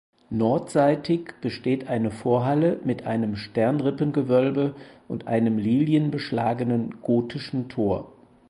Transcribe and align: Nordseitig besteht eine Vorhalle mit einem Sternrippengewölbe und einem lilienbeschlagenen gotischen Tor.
Nordseitig 0.31 1.35
besteht 1.41 1.87
eine 1.87 2.09
Vorhalle 2.09 2.79
mit 2.83 3.05
einem 3.05 3.35
Sternrippengewölbe 3.35 4.75
und 5.07 5.27
einem 5.27 5.59
lilienbeschlagenen 5.59 7.01
gotischen 7.01 7.69
Tor. 7.69 8.11